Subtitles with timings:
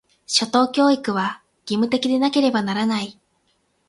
[0.25, 3.19] 初等教育は、義務的でなければならない。